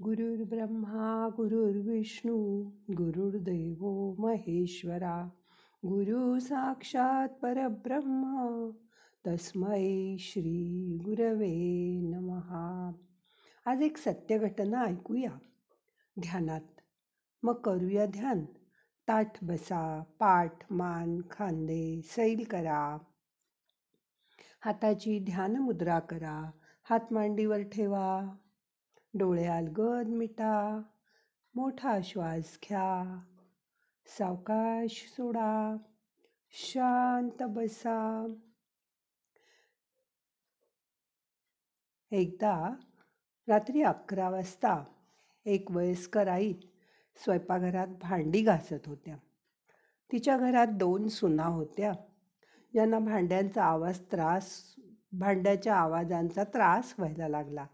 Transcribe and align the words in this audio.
गुरुर्ब्रह्मा 0.00 1.28
गुरुर्विष्णू 1.36 2.36
गुरुर्देव 2.96 3.80
महेश्वरा 4.18 5.16
गुरु 5.82 6.38
साक्षात 6.40 7.28
परब्रह्म 7.42 8.70
तस्मै 9.24 10.16
श्री 10.20 10.98
गुरवे 11.04 11.50
नमहा 12.04 12.92
आज 13.66 13.82
एक 13.82 13.98
सत्यघटना 13.98 14.84
ऐकूया 14.84 15.36
ध्यानात 16.16 16.80
मग 17.42 17.60
करूया 17.64 18.06
ध्यान 18.12 18.44
ताठ 19.08 19.44
बसा 19.44 19.84
पाठ 20.20 20.64
मान 20.72 21.20
खांदे 21.30 22.00
सैल 22.06 22.44
करा 22.50 22.82
हाताची 24.64 25.20
ध्यान 25.24 25.56
मुद्रा 25.62 25.98
करा 26.10 26.40
हात 26.86 27.12
मांडीवर 27.12 27.62
ठेवा 27.72 28.08
डोळे 29.18 29.46
अलगद 29.46 30.06
मिटा 30.06 30.82
मोठा 31.54 31.98
श्वास 32.04 32.58
घ्या 32.68 33.22
सावकाश 34.06 35.04
सोडा 35.16 35.76
शांत 36.50 37.42
बसा. 37.42 38.26
एकदा 42.10 42.74
रात्री 43.48 43.82
अकरा 43.82 44.28
वाजता 44.28 44.84
एक 45.44 45.70
वयस्कर 45.70 46.28
आई 46.28 46.54
स्वयंपाकघरात 47.24 47.88
भांडी 48.00 48.42
घासत 48.42 48.86
होत्या. 48.86 49.16
तिच्या 50.12 50.36
घरात 50.38 50.66
दोन 50.66 51.08
सुना 51.08 51.44
होत्या. 51.44 51.92
ज्यांना 52.72 52.98
भांड्यांचा 52.98 53.64
आवाज 53.64 54.00
त्रास 54.00 54.74
भांड्याच्या 55.12 55.76
आवाजांचा 55.76 56.44
त्रास 56.44 56.94
व्हायला 56.98 57.28
लागला. 57.28 57.66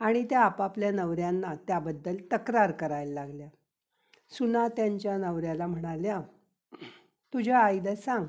आणि 0.00 0.22
त्या 0.24 0.40
आपापल्या 0.40 0.90
नवऱ्यांना 0.90 1.54
त्याबद्दल 1.54 2.16
तक्रार 2.32 2.70
करायला 2.70 3.14
लागल्या. 3.14 3.48
सुना 4.30 4.68
त्यांच्या 4.68 5.16
नवऱ्याला 5.16 5.66
म्हणाल्या 5.66 6.20
तुझ्या 7.32 7.58
आईला 7.58 7.94
सांग 7.96 8.26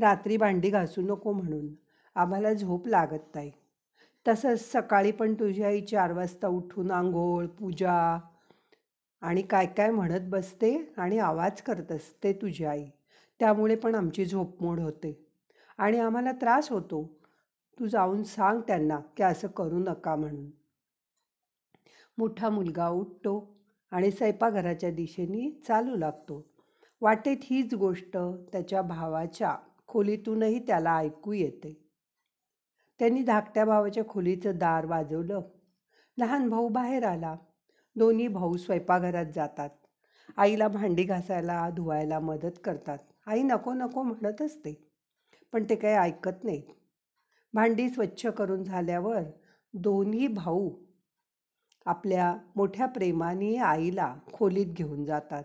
रात्री 0.00 0.36
भांडी 0.36 0.70
घासू 0.70 1.02
नको 1.02 1.32
म्हणून. 1.32 1.68
आम्हाला 2.14 2.52
झोप 2.52 2.88
लागत 2.88 3.34
नाही. 3.34 3.50
तसंच 4.28 4.72
सकाळी 4.72 5.12
पण 5.12 5.34
तुझी 5.34 5.62
आई 5.62 5.80
चार 5.80 6.12
वाजता 6.12 6.48
उठून 6.48 6.90
आंघोळ 6.90 7.46
पूजा 7.46 8.18
आणि 9.20 9.42
काय 9.42 9.66
काय 9.66 9.90
म्हणत 9.90 10.20
बसते 10.20 10.94
आणि 10.96 11.18
आवाज 11.18 11.62
करत 11.62 11.92
असते 11.92 12.32
तुझी 12.32 12.64
आई. 12.64 12.84
त्यामुळे 13.40 13.76
पण 13.76 13.94
आमची 13.94 14.24
झोपमोड 14.24 14.80
होते. 14.80 15.26
आणि 15.78 15.98
आम्हाला 15.98 16.32
त्रास 16.32 16.70
होतो. 16.70 17.20
तू 17.78 17.86
जाऊन 17.86 18.22
सांग 18.22 18.60
त्यांना 18.60 18.98
की 19.16 19.22
असं 19.22 19.48
करू 19.48 19.78
नका 19.78 20.16
म्हणून. 20.16 20.50
मोठा 22.18 22.50
मुलगा 22.50 22.88
उठतो 22.88 23.60
आणि 23.90 24.10
स्वयंपाकघराच्या 24.10 24.90
दिशेने 24.90 25.60
चालू 25.68 25.96
लागतो. 25.96 26.50
वाटेत 27.00 27.36
हीच 27.42 27.74
गोष्ट 27.74 28.16
त्याच्या 28.52 28.82
भावाच्या 28.82 29.56
खोलीतूनही 29.86 30.58
त्याला 30.58 30.96
ऐकू 30.96 31.32
येते. 31.32 31.86
त्यांनी 32.98 33.22
धाकट्या 33.22 33.64
भावाच्या 33.64 34.04
खोलीचं 34.08 34.58
दार 34.58 34.86
वाजवलं. 34.86 35.40
लहान 36.18 36.48
भाऊ 36.48 36.68
बाहेर 36.68 37.04
आला. 37.04 37.36
दोन्ही 37.96 38.28
भाऊ 38.28 38.56
स्वयंपाकघरात 38.56 39.26
जातात. 39.34 39.70
आईला 40.36 40.68
भांडी 40.68 41.02
घासायला 41.02 41.70
धुवायला 41.70 42.18
मदत 42.20 42.58
करतात. 42.64 42.98
आई 43.26 43.42
नको 43.42 43.72
नको 43.72 44.02
म्हणत 44.02 44.42
असते 44.42 44.90
पण 45.52 45.64
ते 45.64 45.76
काही 45.76 45.94
ऐकत 45.94 46.44
नाहीत. 46.44 46.62
भांडी 47.54 47.88
स्वच्छ 47.88 48.26
करून 48.26 48.62
झाल्यावर 48.64 49.22
दोन्ही 49.74 50.26
भाऊ 50.26 50.70
आपल्या 51.86 52.36
मोठ्या 52.56 52.86
प्रेमाने 52.86 53.56
आईला 53.56 54.14
खोलीत 54.32 54.66
घेऊन 54.66 55.04
जातात. 55.04 55.44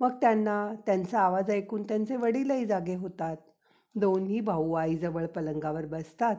मग 0.00 0.10
त्यांना 0.20 0.74
त्यांचा 0.86 1.20
आवाज 1.20 1.50
ऐकून 1.50 1.82
त्यांचे 1.82 2.16
वडीलही 2.16 2.66
जागे 2.66 2.94
होतात. 2.94 3.36
दोन्ही 3.94 4.40
भाऊ 4.40 4.72
आईजवळ 4.72 5.26
पलंगावर 5.26 5.86
बसतात 5.86 6.36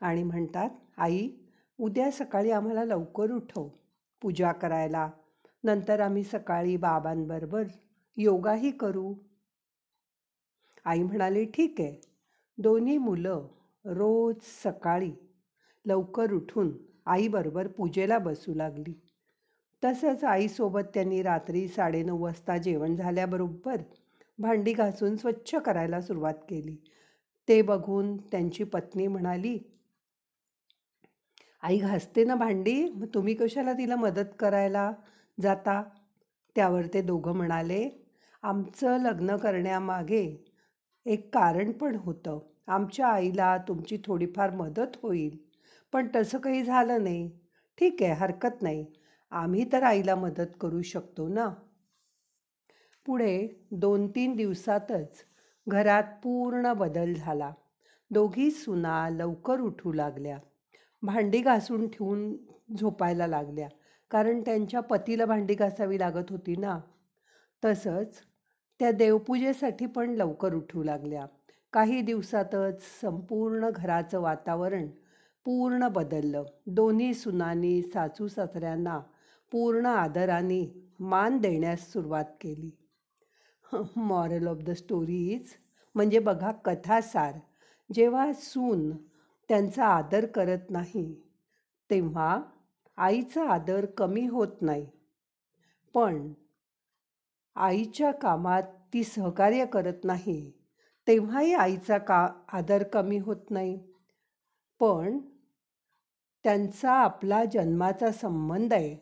आणि 0.00 0.22
म्हणतात 0.22 0.70
आई 0.98 1.30
उद्या 1.78 2.10
सकाळी 2.10 2.50
आम्हाला 2.50 2.84
लवकर 2.84 3.30
उठव. 3.30 3.68
पूजा 4.22 4.52
करायला. 4.52 5.10
नंतर 5.64 6.00
आम्ही 6.00 6.24
सकाळी 6.24 6.76
बाबांबरोबर 6.76 7.62
योगाही 8.16 8.70
करू. 8.70 9.14
आई 10.84 11.02
म्हणाली 11.02 11.44
ठीक 11.44 11.80
आहे. 11.80 12.00
दोन्ही 12.58 12.98
मुलं 12.98 13.46
रोज 13.84 14.36
सकाळी 14.42 15.12
लवकर 15.84 16.32
उठून 16.32 16.72
आईबरोबर 17.06 17.66
पूजेला 17.66 18.18
बसू 18.18 18.54
लागली. 18.54 18.94
तसंच 19.82 20.24
आईसोबत 20.24 20.84
त्यांनी 20.94 21.22
रात्री 21.22 21.68
साडेनऊ 21.68 22.18
वाजता 22.18 22.56
जेवण 22.58 22.96
झाल्याबरोबर 22.96 23.82
भांडी 24.38 24.72
घासून 24.72 25.16
स्वच्छ 25.16 25.54
करायला 25.56 26.00
सुरुवात 26.00 26.34
केली. 26.48 26.76
ते 27.48 27.62
बघून 27.62 28.16
त्यांची 28.16 28.64
पत्नी 28.64 29.06
म्हणाली 29.06 29.58
आई 31.62 31.78
घासते 31.78 32.24
ना 32.24 32.34
भांडी? 32.34 32.90
मग 32.90 33.06
तुम्ही 33.14 33.34
कशाला 33.34 33.72
तिला 33.72 33.96
मदत 33.96 34.34
करायला 34.38 34.90
जाता? 35.38 35.82
त्यावर 36.56 36.86
ते 36.94 37.02
दोघं 37.02 37.36
म्हणाले 37.36 37.88
आमचं 38.42 38.98
लग्न 39.02 39.36
करण्यामागे 39.36 40.24
एक 41.06 41.28
कारण 41.34 41.72
पण 41.72 41.96
होतं. 41.96 42.38
आमच्या 42.68 43.06
आईला 43.06 43.56
तुमची 43.68 43.96
थोडीफार 44.04 44.50
मदत 44.50 44.96
होईल. 45.02 45.36
पण 45.96 46.06
तसं 46.16 46.38
काही 46.38 46.62
झालं 46.62 47.04
नाही. 47.04 47.30
ठीक 47.78 48.02
आहे 48.02 48.12
हरकत 48.12 48.62
नाही. 48.62 48.86
आम्ही 49.30 49.72
तर 49.72 49.82
आईला 49.82 50.14
मदत 50.14 50.46
करू 50.60 50.82
शकतो 50.82 51.28
ना? 51.28 51.48
पुढे 53.06 53.48
दोन 53.70 54.10
तीन 54.10 54.36
दिवसातच 54.36 55.24
घरात 55.68 56.02
पूर्ण 56.02 56.72
बदल 56.72 57.14
झाला. 57.14 57.52
दोघी 58.10 58.50
सुना 58.50 59.10
लवकर 59.10 59.60
उठू 59.60 59.92
लागल्या. 59.92 60.38
भांडी 61.02 61.40
घासून 61.40 61.88
ठेवून 61.88 62.36
झोपायला 62.78 63.26
लागल्या. 63.26 63.68
कारण 64.10 64.40
त्यांच्या 64.40 64.80
पतीला 64.80 65.24
भांडी 65.24 65.54
घासावी 65.54 65.98
लागत 65.98 66.30
होती 66.30 66.56
ना? 66.56 66.80
तसंच 67.64 68.20
त्या 68.78 68.90
देवपूजेसाठी 68.90 69.86
पण 69.86 70.10
लवकर 70.10 70.54
उठू 70.54 70.82
लागल्या. 70.82 71.26
काही 71.72 72.00
दिवसातच 72.00 73.00
संपूर्ण 73.00 73.70
घराचं 73.74 74.20
वातावरण 74.20 74.86
पूर्ण 75.46 75.88
बदललं. 75.88 76.44
दोन्ही 76.66 77.14
सुनांनी 77.14 77.82
सासू 77.82 78.28
सासऱ्यांना 78.28 78.98
पूर्ण 79.52 79.86
आदराने 79.86 80.92
मान 81.00 81.38
देण्यास 81.38 81.92
सुरुवात 81.92 82.24
केली. 82.40 82.70
मॉरल 83.96 84.46
ऑफ 84.46 84.56
द 84.56 84.70
स्टोरीज 84.70 85.52
म्हणजे 85.94 86.18
बघा 86.18 86.52
कथासार. 86.64 87.38
जेव्हा 87.94 88.32
सून 88.32 88.90
त्यांचा 89.48 89.86
आदर 89.86 90.26
करत 90.26 90.70
नाही 90.70 91.22
तेव्हा 91.90 92.42
आईचा 92.96 93.48
आदर 93.50 93.84
कमी 93.86 94.26
होत 94.26 94.62
नाही. 94.62 94.86
पण 95.94 96.32
आईच्या 97.56 98.10
कामात 98.12 98.62
ती 98.92 99.04
सहकार्य 99.04 99.66
करत 99.66 100.04
नाही 100.04 100.52
तेव्हाही 101.06 101.54
आईचा 101.54 101.98
का 101.98 102.28
आदर 102.52 102.82
कमी 102.82 103.18
होत 103.18 103.50
नाही. 103.50 103.78
पण 104.80 105.18
त्यांचा 106.46 106.92
आपला 106.92 107.44
जन्माचा 107.44 108.12
संबंध 108.12 108.72
आहे. 108.72 108.96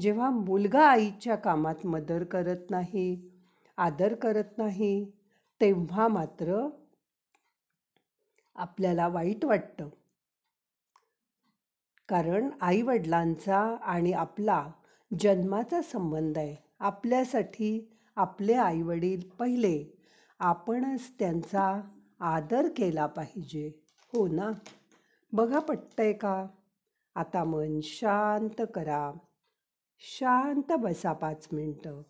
जेव्हा 0.00 0.30
मुलगा 0.30 0.86
आईच्या 0.86 1.36
कामात 1.36 1.86
मदर 1.86 2.24
करत 2.24 2.70
नाही 2.70 3.30
आदर 3.76 4.14
करत 4.14 4.58
नाही 4.58 5.12
तेव्हा 5.60 6.08
मात्र 6.08 6.68
आपल्याला 8.54 9.08
वाईट 9.08 9.44
वाटतं. 9.44 9.88
कारण 12.08 12.50
आईवडिलांचा 12.60 13.76
आणि 13.82 14.12
आपला 14.12 14.70
जन्माचा 15.20 15.82
संबंध 15.82 16.38
आहे. 16.38 16.56
आपल्यासाठी 16.80 17.96
आपले 18.16 18.54
आईवडील 18.54 19.20
पहिले. 19.28 19.98
आपणच 20.38 21.12
त्यांचा 21.18 21.80
आदर 22.20 22.68
केला 22.76 23.06
पाहिजे. 23.06 23.68
हो 24.12 24.28
ना? 24.28 24.50
बघा 25.32 25.58
पटतंय 25.58 26.12
का? 26.12 26.46
आता 27.18 27.44
मन 27.44 27.80
शांत 27.82 28.62
करा. 28.74 29.12
शांत 29.98 30.72
बसा 30.72 31.12
पाच 31.12 31.48
मिनटं. 31.52 32.02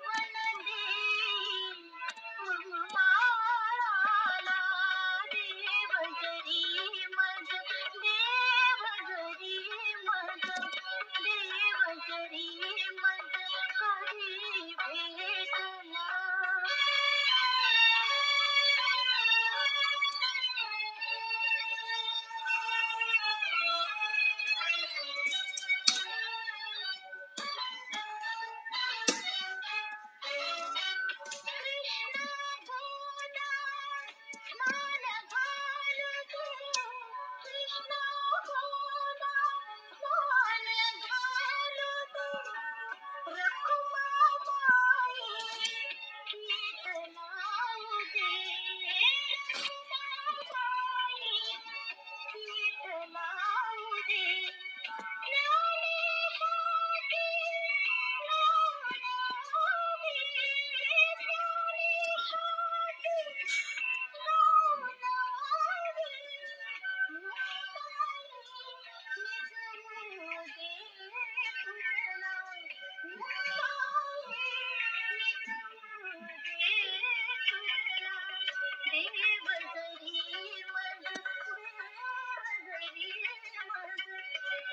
right 0.00 0.30
now. 0.34 0.43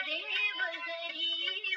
देवगरी 0.07 1.70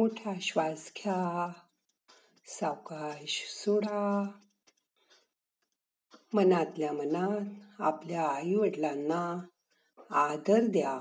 मोठा 0.00 0.32
श्वास 0.40 0.92
घ्या 0.96 1.52
सावकाश 2.46 3.46
सोडा. 3.48 4.30
मनातल्या 6.32 6.92
मनात 6.92 7.80
आपल्या 7.80 8.28
आई 8.28 8.54
वडिलांना 8.54 9.46
आदर 10.10 10.60
द्या. 10.60 11.00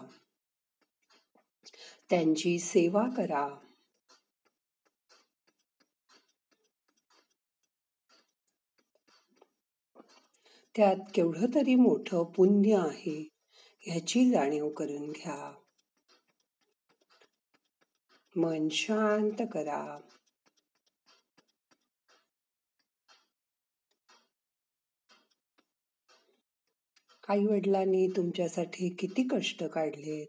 त्यांची 2.09 2.59
सेवा 2.59 3.03
करा. 3.17 3.49
त्यात 10.75 10.97
केवढं 11.13 11.45
तरी 11.55 11.75
मोठं 11.75 12.23
पुण्य 12.23 12.75
आहे 12.77 13.29
ह्याची 13.79 14.31
जाणीव 14.31 14.69
करून 14.69 15.11
घ्या. 15.11 15.53
मन 18.39 18.67
शांत 18.69 19.41
करा. 19.53 19.99
आई 27.29 27.45
वडिलांनी 27.45 28.07
तुमच्यासाठी 28.07 28.89
किती 28.89 29.27
कष्ट 29.31 29.63
काढलेत 29.63 30.27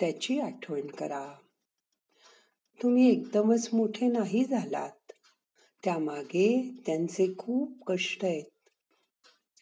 त्याची 0.00 0.38
आठवण 0.40 0.86
करा. 0.86 1.34
तुम्ही 2.82 3.10
एकदमच 3.10 3.68
मोठे 3.72 4.08
नाही 4.08 4.44
झालात. 4.44 5.12
त्यामागे 5.84 6.48
त्यांचे 6.86 7.26
खूप 7.38 7.84
कष्ट 7.86 8.24
आहेत. 8.24 8.44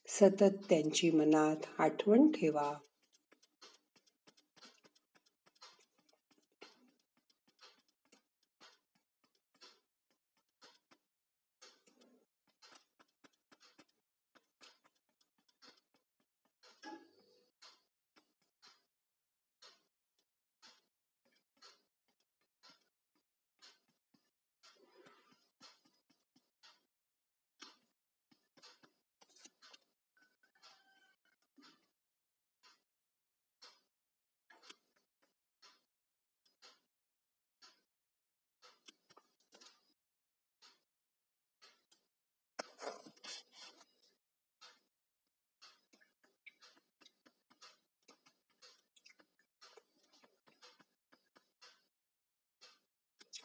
सतत 0.08 0.56
त्यांची 0.68 1.10
मनात 1.10 1.56
आठवण 1.78 2.28
ठेवा. 2.28 2.72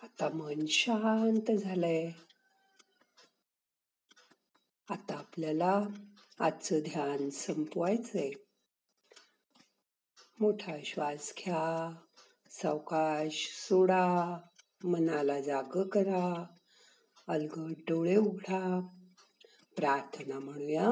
आता 0.04 0.30
मन 0.30 0.66
शांत 0.66 1.52
झालंय. 1.52 2.12
आता 4.90 5.16
आपल्याला 5.16 5.84
आजचं 6.40 6.80
ध्यान 6.80 7.30
संपवायचंय. 7.30 8.32
मोठा 10.40 10.78
श्वास 10.86 11.34
घ्या 11.38 11.96
सावकाश 12.50 13.50
सोडा 13.70 14.38
मनाला 14.84 15.42
जाग 15.42 15.88
करा 15.88 16.46
अलगट 17.28 17.76
डोळे 17.78 18.16
उघडा. 18.16 18.88
प्रार्थना 19.76 20.40
म्हणूया. 20.40 20.90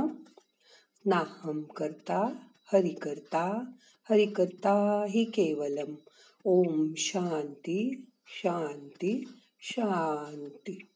नाहम 1.06 1.64
करता 1.64 2.34
हरि 2.74 2.94
करता 2.94 3.72
हरि 4.10 4.26
करता 4.26 5.06
हि 5.10 5.26
केवलम. 5.26 5.96
ओम 6.44 6.94
शांती. 6.98 8.10
शांती 8.28 9.24
शांती. 9.60 10.95